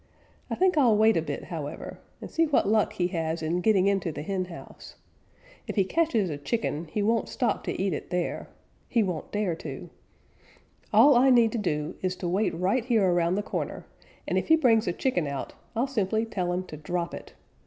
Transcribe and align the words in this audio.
I 0.49 0.55
think 0.55 0.79
I'll 0.79 0.97
wait 0.97 1.15
a 1.15 1.21
bit, 1.21 1.43
however, 1.43 1.99
and 2.21 2.31
see 2.31 2.47
what 2.47 2.67
luck 2.67 2.93
he 2.93 3.09
has 3.09 3.43
in 3.43 3.61
getting 3.61 3.85
into 3.85 4.11
the 4.11 4.23
henhouse. 4.23 4.95
If 5.67 5.75
he 5.75 5.83
catches 5.83 6.27
a 6.31 6.39
chicken 6.39 6.85
he 6.87 7.03
won't 7.03 7.29
stop 7.29 7.63
to 7.65 7.79
eat 7.79 7.93
it 7.93 8.09
there. 8.09 8.47
He 8.89 9.03
won't 9.03 9.31
dare 9.31 9.53
to. 9.57 9.91
All 10.91 11.15
I 11.15 11.29
need 11.29 11.51
do 11.61 11.93
is 12.01 12.15
to 12.15 12.27
wait 12.27 12.55
right 12.59 12.83
here 12.83 13.07
around 13.13 13.35
the 13.35 13.43
corner, 13.43 13.85
and 14.27 14.39
if 14.39 14.47
he 14.47 14.55
brings 14.55 14.87
a 14.87 14.91
chicken 14.93 15.27
out, 15.27 15.53
I'll 15.75 15.85
simply 15.85 16.25
tell 16.25 16.51
him 16.51 16.63
to 16.63 16.77
drop 16.77 17.13
it. 17.13 17.33